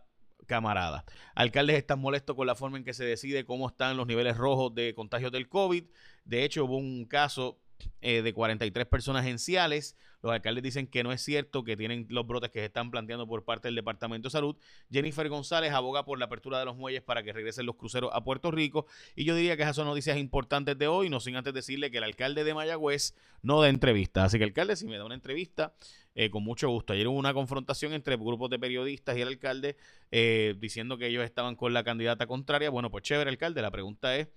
camarada. 0.49 1.05
Alcaldes 1.35 1.77
están 1.77 1.99
molestos 1.99 2.35
con 2.35 2.47
la 2.47 2.55
forma 2.55 2.77
en 2.77 2.83
que 2.83 2.93
se 2.93 3.05
decide 3.05 3.45
cómo 3.45 3.69
están 3.69 3.95
los 3.95 4.07
niveles 4.07 4.35
rojos 4.35 4.73
de 4.75 4.93
contagios 4.93 5.31
del 5.31 5.47
COVID. 5.47 5.85
De 6.25 6.43
hecho, 6.43 6.65
hubo 6.65 6.75
un 6.75 7.05
caso 7.05 7.61
eh, 8.01 8.21
de 8.21 8.33
43 8.33 8.85
personas 8.87 9.25
enciales. 9.25 9.95
Los 10.21 10.33
alcaldes 10.33 10.63
dicen 10.63 10.87
que 10.87 11.03
no 11.03 11.11
es 11.11 11.21
cierto, 11.21 11.63
que 11.63 11.77
tienen 11.77 12.07
los 12.09 12.25
brotes 12.25 12.49
que 12.49 12.59
se 12.59 12.65
están 12.65 12.91
planteando 12.91 13.27
por 13.27 13.45
parte 13.45 13.67
del 13.67 13.75
Departamento 13.75 14.27
de 14.27 14.31
Salud. 14.31 14.57
Jennifer 14.91 15.29
González 15.29 15.71
aboga 15.71 16.03
por 16.03 16.17
la 16.17 16.25
apertura 16.25 16.59
de 16.59 16.65
los 16.65 16.75
muelles 16.75 17.01
para 17.01 17.23
que 17.23 17.31
regresen 17.31 17.65
los 17.65 17.75
cruceros 17.75 18.09
a 18.13 18.23
Puerto 18.23 18.51
Rico. 18.51 18.85
Y 19.15 19.23
yo 19.23 19.35
diría 19.35 19.55
que 19.55 19.63
esas 19.63 19.75
son 19.75 19.85
noticias 19.85 20.17
importantes 20.17 20.77
de 20.77 20.87
hoy, 20.87 21.09
no 21.09 21.19
sin 21.19 21.35
antes 21.35 21.53
decirle 21.53 21.91
que 21.91 21.99
el 21.99 22.03
alcalde 22.03 22.43
de 22.43 22.53
Mayagüez 22.53 23.15
no 23.43 23.61
da 23.61 23.69
entrevista. 23.69 24.25
Así 24.25 24.37
que, 24.37 24.45
alcalde, 24.45 24.75
si 24.75 24.87
me 24.87 24.97
da 24.97 25.05
una 25.05 25.15
entrevista, 25.15 25.73
eh, 26.21 26.29
con 26.29 26.43
mucho 26.43 26.67
gusto. 26.67 26.91
Ayer 26.91 27.07
hubo 27.07 27.17
una 27.17 27.33
confrontación 27.33 27.93
entre 27.93 28.17
grupos 28.17 28.49
de 28.49 28.59
periodistas 28.59 29.15
y 29.15 29.21
el 29.21 29.29
alcalde 29.29 29.77
eh, 30.11 30.53
diciendo 30.59 30.97
que 30.97 31.07
ellos 31.07 31.23
estaban 31.23 31.55
con 31.55 31.71
la 31.73 31.85
candidata 31.85 32.27
contraria. 32.27 32.69
Bueno, 32.69 32.91
pues 32.91 33.05
chévere, 33.05 33.29
alcalde. 33.29 33.61
La 33.61 33.71
pregunta 33.71 34.17
es 34.17 34.27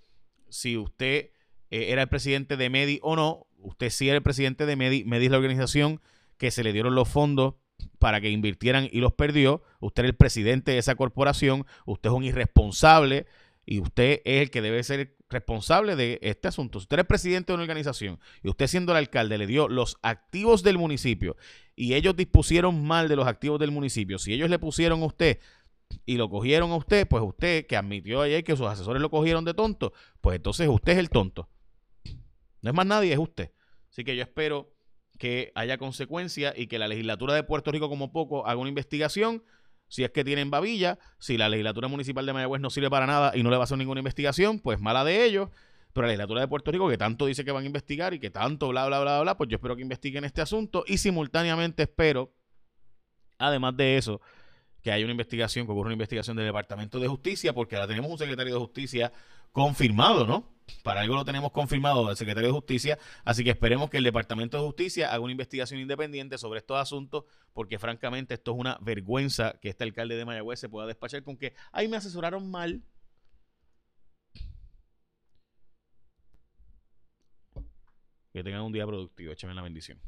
si 0.48 0.76
usted 0.76 1.30
eh, 1.70 1.86
era 1.88 2.02
el 2.02 2.08
presidente 2.08 2.56
de 2.56 2.70
MEDI 2.70 3.00
o 3.02 3.16
no. 3.16 3.48
Usted 3.58 3.90
sí 3.90 4.06
era 4.06 4.16
el 4.16 4.22
presidente 4.22 4.64
de 4.64 4.76
MEDI. 4.76 5.02
MEDI 5.02 5.24
es 5.24 5.30
la 5.32 5.38
organización 5.38 6.00
que 6.38 6.52
se 6.52 6.62
le 6.62 6.72
dieron 6.72 6.94
los 6.94 7.08
fondos 7.08 7.54
para 7.98 8.20
que 8.20 8.30
invirtieran 8.30 8.88
y 8.92 9.00
los 9.00 9.14
perdió. 9.14 9.64
Usted 9.80 10.04
es 10.04 10.10
el 10.10 10.16
presidente 10.16 10.70
de 10.70 10.78
esa 10.78 10.94
corporación. 10.94 11.66
Usted 11.84 12.10
es 12.10 12.14
un 12.14 12.22
irresponsable 12.22 13.26
y 13.66 13.80
usted 13.80 14.22
es 14.24 14.42
el 14.42 14.52
que 14.52 14.62
debe 14.62 14.84
ser 14.84 15.16
responsable 15.32 15.96
de 15.96 16.18
este 16.22 16.48
asunto. 16.48 16.78
Si 16.78 16.84
usted 16.84 17.00
es 17.00 17.04
presidente 17.04 17.52
de 17.52 17.54
una 17.54 17.62
organización 17.62 18.20
y 18.42 18.48
usted 18.48 18.66
siendo 18.66 18.92
el 18.92 18.98
alcalde 18.98 19.38
le 19.38 19.46
dio 19.46 19.68
los 19.68 19.96
activos 20.02 20.62
del 20.62 20.78
municipio 20.78 21.36
y 21.74 21.94
ellos 21.94 22.14
dispusieron 22.16 22.84
mal 22.84 23.08
de 23.08 23.16
los 23.16 23.26
activos 23.26 23.58
del 23.58 23.70
municipio, 23.70 24.18
si 24.18 24.32
ellos 24.32 24.50
le 24.50 24.58
pusieron 24.58 25.02
a 25.02 25.06
usted 25.06 25.40
y 26.06 26.16
lo 26.16 26.30
cogieron 26.30 26.70
a 26.70 26.76
usted, 26.76 27.08
pues 27.08 27.22
usted 27.22 27.66
que 27.66 27.76
admitió 27.76 28.22
ayer 28.22 28.44
que 28.44 28.56
sus 28.56 28.66
asesores 28.66 29.02
lo 29.02 29.10
cogieron 29.10 29.44
de 29.44 29.54
tonto, 29.54 29.92
pues 30.20 30.36
entonces 30.36 30.68
usted 30.68 30.92
es 30.92 30.98
el 30.98 31.10
tonto. 31.10 31.48
No 32.60 32.70
es 32.70 32.76
más 32.76 32.86
nadie, 32.86 33.12
es 33.12 33.18
usted. 33.18 33.50
Así 33.90 34.04
que 34.04 34.16
yo 34.16 34.22
espero 34.22 34.72
que 35.18 35.52
haya 35.54 35.78
consecuencias 35.78 36.54
y 36.56 36.66
que 36.66 36.78
la 36.78 36.88
legislatura 36.88 37.34
de 37.34 37.42
Puerto 37.42 37.70
Rico 37.70 37.88
como 37.88 38.12
poco 38.12 38.46
haga 38.46 38.60
una 38.60 38.68
investigación 38.68 39.42
si 39.92 40.04
es 40.04 40.10
que 40.10 40.24
tienen 40.24 40.50
babilla, 40.50 40.98
si 41.18 41.36
la 41.36 41.50
legislatura 41.50 41.86
municipal 41.86 42.24
de 42.24 42.32
Mayagüez 42.32 42.62
no 42.62 42.70
sirve 42.70 42.88
para 42.88 43.06
nada 43.06 43.32
y 43.36 43.42
no 43.42 43.50
le 43.50 43.56
va 43.56 43.64
a 43.64 43.64
hacer 43.64 43.76
ninguna 43.76 44.00
investigación, 44.00 44.58
pues 44.58 44.80
mala 44.80 45.04
de 45.04 45.22
ellos. 45.22 45.50
Pero 45.92 46.06
la 46.06 46.12
legislatura 46.12 46.40
de 46.40 46.48
Puerto 46.48 46.72
Rico, 46.72 46.88
que 46.88 46.96
tanto 46.96 47.26
dice 47.26 47.44
que 47.44 47.52
van 47.52 47.64
a 47.64 47.66
investigar 47.66 48.14
y 48.14 48.18
que 48.18 48.30
tanto 48.30 48.68
bla, 48.68 48.86
bla, 48.86 49.00
bla, 49.02 49.20
bla, 49.20 49.36
pues 49.36 49.50
yo 49.50 49.56
espero 49.56 49.76
que 49.76 49.82
investiguen 49.82 50.24
este 50.24 50.40
asunto 50.40 50.82
y 50.86 50.96
simultáneamente 50.96 51.82
espero, 51.82 52.32
además 53.36 53.76
de 53.76 53.98
eso, 53.98 54.22
que 54.80 54.90
haya 54.90 55.04
una 55.04 55.12
investigación, 55.12 55.66
que 55.66 55.72
ocurra 55.72 55.88
una 55.88 55.92
investigación 55.92 56.38
del 56.38 56.46
Departamento 56.46 56.98
de 56.98 57.08
Justicia, 57.08 57.52
porque 57.52 57.76
ahora 57.76 57.86
tenemos 57.86 58.10
un 58.10 58.16
secretario 58.16 58.54
de 58.54 58.60
Justicia 58.60 59.12
confirmado, 59.52 60.26
¿no? 60.26 60.51
Para 60.82 61.00
algo 61.00 61.14
lo 61.14 61.24
tenemos 61.24 61.52
confirmado 61.52 62.06
del 62.06 62.16
secretario 62.16 62.48
de 62.48 62.54
Justicia, 62.54 62.98
así 63.24 63.44
que 63.44 63.50
esperemos 63.50 63.90
que 63.90 63.98
el 63.98 64.04
Departamento 64.04 64.56
de 64.56 64.64
Justicia 64.64 65.12
haga 65.12 65.20
una 65.20 65.32
investigación 65.32 65.80
independiente 65.80 66.38
sobre 66.38 66.58
estos 66.58 66.78
asuntos, 66.78 67.24
porque 67.52 67.78
francamente 67.78 68.34
esto 68.34 68.52
es 68.52 68.58
una 68.58 68.78
vergüenza 68.80 69.58
que 69.60 69.68
este 69.68 69.84
alcalde 69.84 70.16
de 70.16 70.24
Mayagüez 70.24 70.60
se 70.60 70.68
pueda 70.68 70.86
despachar 70.86 71.22
con 71.22 71.36
que, 71.36 71.54
ahí 71.72 71.88
me 71.88 71.96
asesoraron 71.96 72.50
mal. 72.50 72.82
Que 78.32 78.42
tengan 78.42 78.62
un 78.62 78.72
día 78.72 78.86
productivo, 78.86 79.32
échame 79.32 79.54
la 79.54 79.62
bendición. 79.62 80.00